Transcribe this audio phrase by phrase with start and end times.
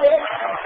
[0.00, 0.58] Bye.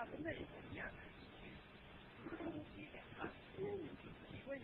[0.00, 0.86] 它的内部一样。
[2.30, 4.58] 的东西两岸都有一个观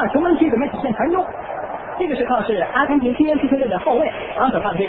[0.00, 1.22] 向球门区准备体现传中，
[1.98, 4.88] 这个时候是阿根廷青年足球队的后卫昂首上推。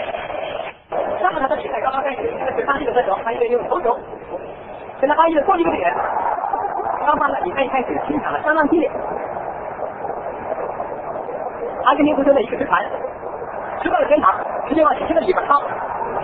[1.22, 4.00] 那么他的比赛刚刚开始，这是巴西的分球，巴西队用头球，
[5.02, 5.94] 现在巴西的攻击个点，
[7.04, 8.90] 双方的比赛一开始拼抢的相当激烈。
[11.84, 12.82] 阿根廷足球队一个直传，
[13.84, 14.34] 直到了前场，
[14.70, 15.62] 直接往前的里边抄，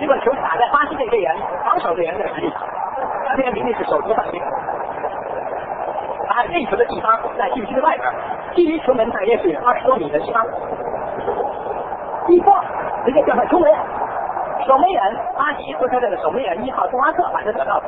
[0.00, 2.62] 结果球打在巴西队队员防守队员的实际上，
[3.28, 4.40] 阿根廷明明是手球上推。
[6.38, 8.08] 在内球的地方在禁区的外边，
[8.54, 10.46] 距离球门大约是二十多米的地方。
[12.28, 12.54] 一波
[13.04, 13.68] 直接掉上球门，
[14.64, 15.02] 守门员
[15.36, 17.82] 巴西足球队的守门员一号杜拉克把球得到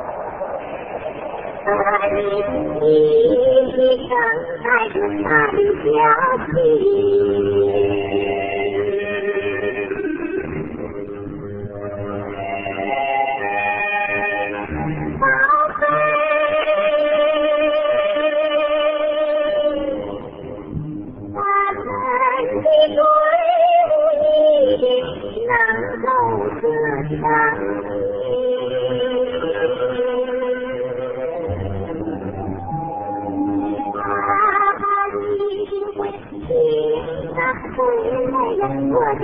[39.15, 39.19] 了。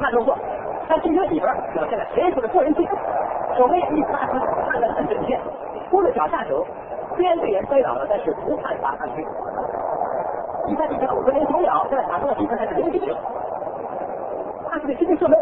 [0.00, 0.36] 看动作，
[0.88, 2.96] 在禁区里边表现了娴熟的过人技术，
[3.56, 4.38] 守卫一发出
[4.68, 5.38] 判断很准确，
[5.90, 6.66] 扑了脚下球，
[7.16, 9.24] 虽然队员摔倒了，但是不判罚犯规。
[10.66, 13.14] 比赛进行五分零九秒，现在打出的比分还是零比零。
[14.64, 15.38] 巴西队直接射门。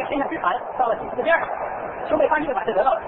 [0.00, 1.46] 个身上之寒到了几次边上，
[2.08, 3.00] 兄妹翻身把他得到了。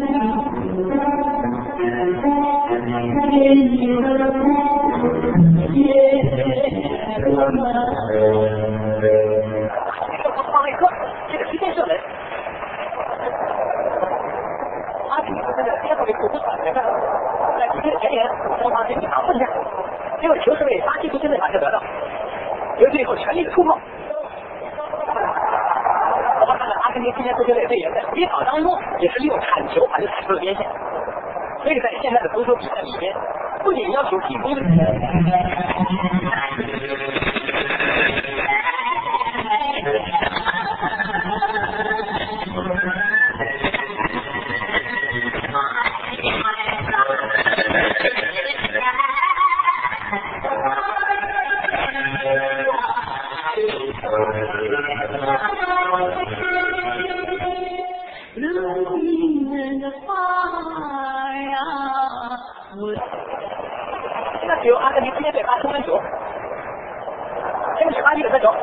[0.00, 0.67] Thank you.
[3.08, 3.14] 阿
[15.22, 16.82] 根廷现在边后卫库斯卡也在
[18.00, 18.26] 前沿，
[18.60, 19.48] 双方是一场混战。
[20.20, 21.80] 结果球是被巴西足协的马斯得到，
[22.78, 23.78] 球最后全力的突破。
[26.40, 30.66] 我们看看阿根廷今天这些位队员在比法当中也是利用铲球把这个铲出了边线。
[31.68, 33.14] 所以在现在的足球比赛里边，
[33.62, 34.56] 不仅要求进攻。
[64.46, 66.00] 那只有阿根廷今天对发出分球，
[67.76, 68.54] 这个是巴西的分球，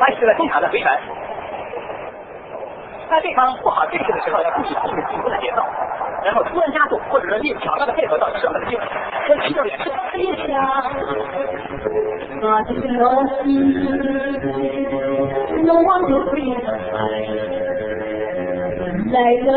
[0.00, 0.98] 巴西的中场的回传，
[3.10, 5.62] 在对方不好对峙的时候，要注意控制进攻的节奏，
[6.24, 8.82] 然后突然加速，或者说利用巧妙的配合造成射门的机会，
[9.28, 9.92] 跟皮球也是。
[19.12, 19.52] 来个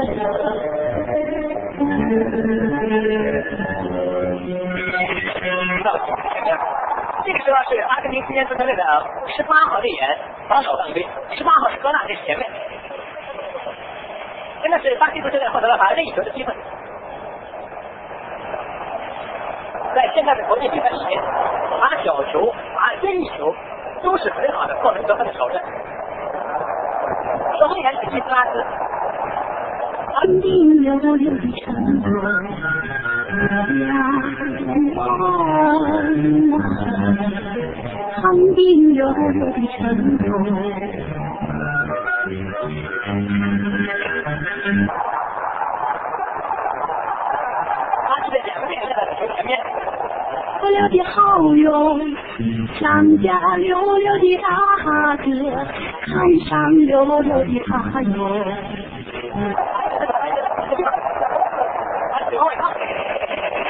[7.44, 8.84] 时候是阿根廷青年足球队的
[9.28, 10.18] 十八号队员
[10.48, 12.50] 防守犯规，十八号是戈纳在前面，
[14.62, 16.54] 真的是巴西足球队获得了罚任意球的机会。
[19.96, 21.22] 在现在的国际比赛里面，
[21.80, 23.54] 罚小球、罚任意球
[24.04, 25.64] 都是很好的破门得分的手段。
[27.60, 28.64] 守门员是基斯拉斯。
[30.20, 31.24] 长滨溜溜的
[31.64, 31.74] 城
[32.04, 32.12] 楼，
[38.20, 38.22] 长
[38.54, 39.80] 滨溜溜的城
[40.28, 40.28] 楼。
[50.62, 51.98] 我的好友，
[52.78, 54.48] 乡家溜溜的大
[55.16, 55.24] 哥，
[56.06, 56.12] 看
[56.46, 58.44] 上溜溜的他哟。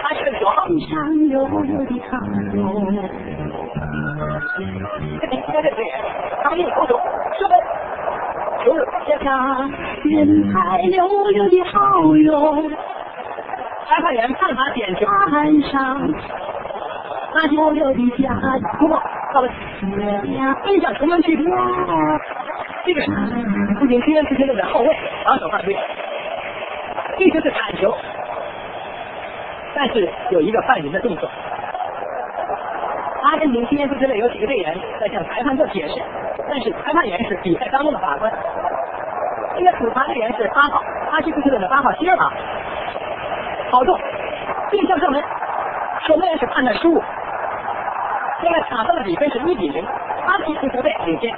[0.01, 2.17] 看上溜溜的他
[2.55, 2.59] 哟。
[6.41, 6.99] 他们一投球，
[7.37, 7.53] 射门，
[8.63, 9.25] 球是接下
[10.03, 12.69] 人海溜溜的好友。
[13.87, 16.13] 裁判员判罚点球，岸上
[17.33, 18.33] 那溜溜的家，
[18.79, 19.49] 不到了
[20.63, 21.37] 奔向球门区，
[22.85, 23.01] 这个
[23.79, 25.75] 不仅今天出现了后卫防守犯规，
[27.17, 27.95] 这就是铲球，
[29.79, 31.29] 但是有一个犯人的动作。
[33.23, 36.01] 阿根廷今天出现了有几个队员在向裁判做解释，
[36.49, 38.29] 但是裁判员是比赛当中的法官。
[39.57, 42.29] 这个处罚队员是八号，巴西足球队的八号希尔瓦。
[43.71, 43.97] 好动，
[44.69, 45.23] 定向射门，
[46.05, 47.01] 守门员是判断失误。
[48.41, 49.85] 现在场上的比分是一比零，
[50.27, 51.33] 阿西足球队领先。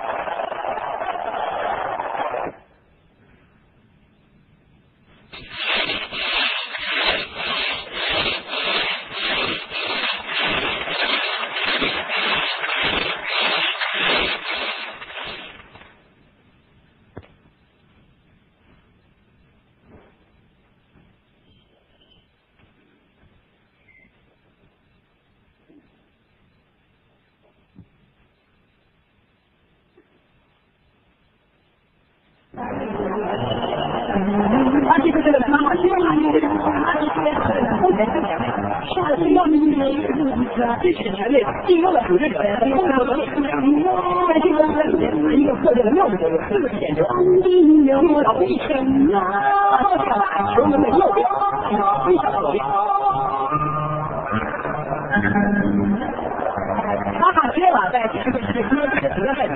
[34.87, 36.15] 巴西足球队的妈妈希尔瓦，巴
[36.99, 37.21] 西足球
[37.53, 38.43] 队的后前三前卫，
[38.93, 40.07] 杀的是要命的一个
[40.81, 43.85] 这是全队进攻的组织者，攻守能力，
[44.27, 45.03] 在进攻端里面
[45.39, 47.03] 一个特别的妙的作用，四个点球，
[48.23, 48.85] 老一圈，
[49.81, 50.05] 放下
[50.55, 51.25] 球门的右边，
[52.05, 52.63] 飞向左边。
[57.19, 59.47] 巴卡希尔瓦在前面是哥斯德赛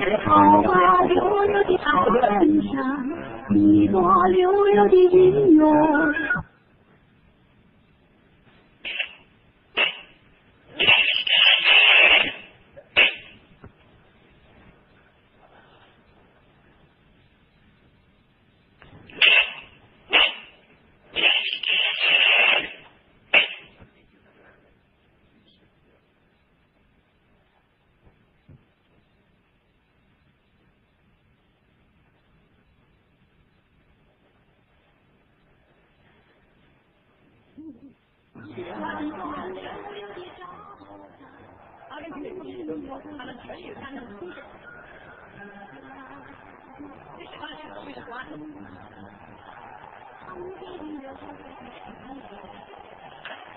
[3.56, 5.66] 一朵溜溜的云哟。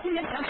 [0.02, 0.42] 今年强，